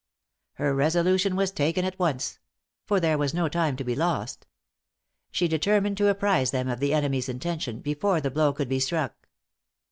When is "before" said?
7.81-8.19